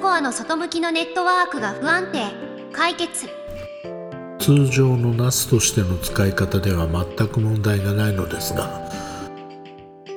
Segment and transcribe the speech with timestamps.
[0.00, 2.50] コアの外向きのネットワークが不安定。
[2.72, 3.28] 解決
[4.38, 8.88] 通常の NAS としての使い方では全く問題がないのですが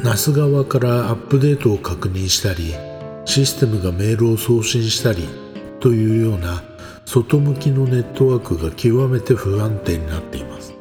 [0.01, 2.73] NAS 側からアップデートを確認したり
[3.25, 5.27] システムがメールを送信したり
[5.79, 6.63] というような
[7.05, 10.73] 外向きのネットワークが極めて不安定になっています。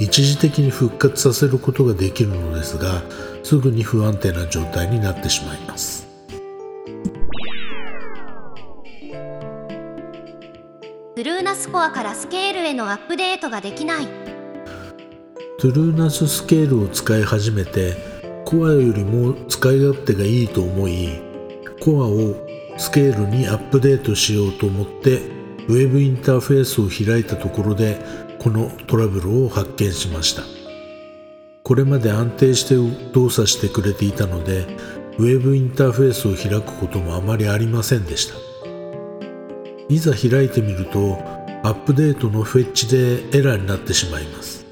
[0.00, 3.02] 一時的に復活させることができるのですが
[3.42, 6.07] すぐに不安定な状態になってしまいます。
[11.18, 14.06] ブルーナスコアからスケールへのアップデートができない。
[15.58, 17.96] トゥルーナススケールを使い始めて
[18.44, 21.20] コアよりも使い勝手がいいと思い
[21.80, 22.36] コアを
[22.76, 25.16] スケールにアップデートしようと思って
[25.66, 27.98] ウェブインターフェースを開いたところで
[28.38, 30.44] このトラブルを発見しました。
[31.64, 32.76] これまで安定して
[33.12, 34.68] 動作してくれていたので
[35.18, 38.47] ウェブインターフェースを開くこともあまりありませんでした。
[39.88, 41.18] いざ開いてみると
[41.62, 44.66] アップデートのフェッチでエラーになってしまいます。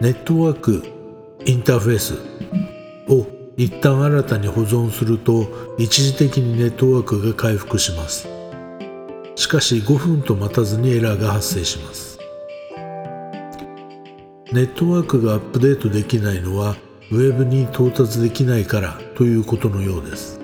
[0.00, 0.84] ネットワーク
[1.44, 2.14] インターフェース
[3.08, 8.28] を一旦新たに保存すると一時的にネットワークが回復します。
[9.34, 12.18] しかし5分と待たずにエラーが発生します。
[14.52, 16.76] ネットワークがアップデートできないのは
[17.10, 20.40] ウェブに到達できないからということのようです。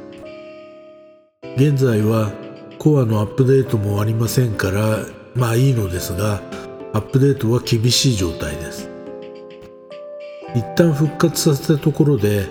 [1.57, 2.33] 現在は
[2.85, 4.99] コアのアップデートもありませんから
[5.35, 6.43] まあいいのですが
[6.93, 8.91] アップデートは厳しい状態です。
[10.55, 12.47] 一旦復活させたところで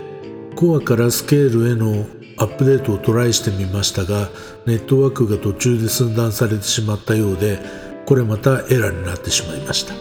[0.56, 4.30] コアからスケールへのアップデートをトライしてみましたが
[4.66, 7.59] ネットワークが途中で寸断されてしまったようで
[8.08, 9.94] これまたエラーになってしまいました。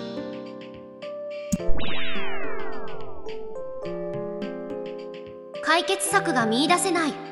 [5.61, 7.32] 解決策が見いだせない。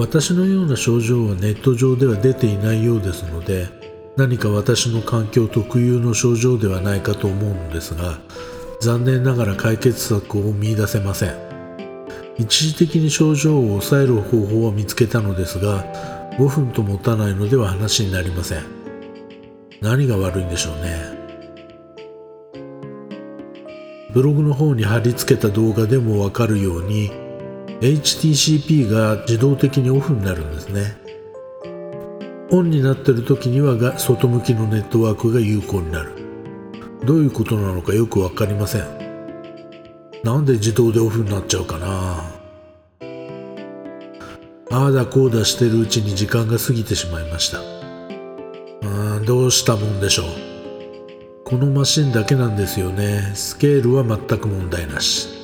[0.00, 3.68] 私のような症状はネット上では出ていないようですので
[4.16, 8.18] 何か私の環境特有の症状ではないかと思うのですが
[8.80, 11.34] 残念ながら解決策を見いだせません。
[12.38, 15.84] 一時的に症状を抑える方法は見つけたのですが
[16.38, 18.64] 5分と持たないのでは話になりません。
[19.82, 21.20] 何が悪いんでしょうね。
[24.14, 27.29] ブログの方に貼り付けた動画でもわかるように
[27.80, 30.96] HTCP が自動的にオフになるんですね。
[32.50, 36.12] オンになってる時にはが外向きのネットワークが有効になる。
[37.06, 38.82] どういうことなのかよく分かりません。
[40.22, 42.40] なんで自動でオフになっちゃうかな。
[44.72, 47.60] ああだこうだしてるうちに時間が過ぎてしまいました。
[47.60, 50.26] うーんどうしたもんでしょう。
[51.44, 53.32] このマシンだけなんですよね。
[53.34, 55.39] スケールは全く問題なし。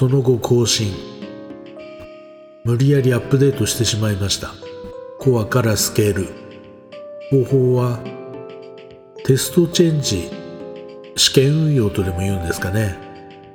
[0.00, 0.94] その後更新。
[2.64, 4.54] 無理やりアップデートしてしまいました。
[5.18, 6.28] コアからスケール。
[7.30, 8.00] 方法は
[9.26, 10.30] テストチェンジ
[11.16, 12.96] 試験運用とでも言うんですかね。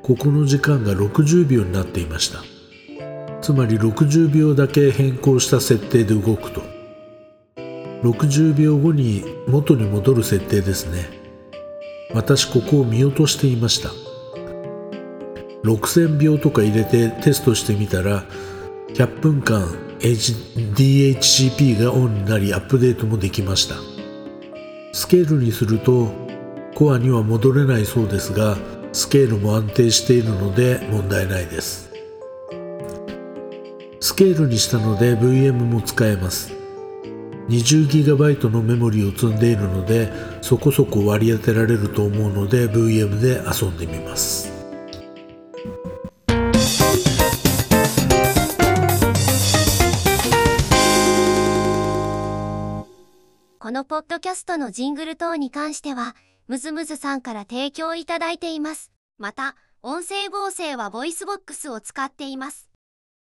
[0.03, 2.43] ここの時間が60秒になっていました。
[3.41, 6.61] つまり60秒だけ変更した設定で動くと。
[8.03, 11.09] 60秒後に元に戻る設定ですね。
[12.13, 13.89] 私ここを見落としていました。
[15.65, 18.23] 6000秒とか入れてテストしてみたら
[18.93, 19.67] 100分間
[19.99, 23.75] DHCP がオンになりアップデートもできました。
[24.93, 26.09] スケールにすると
[26.75, 28.57] コアには戻れないそうですが
[28.93, 31.91] スケールも安定しているので問題ないです。
[33.99, 36.53] スケールにしたので VM も使えます。
[37.49, 40.11] 20GB のメモリを積んでいるので
[40.41, 44.54] そこそこ割り当てられると思うので VM で遊んでみます。
[53.65, 56.15] このポッドキャストのジングル等に関しては、
[56.47, 58.91] ムズムズさんから提供いただいています。
[59.17, 62.69] また、音声合成は VOICEVOX を使っています。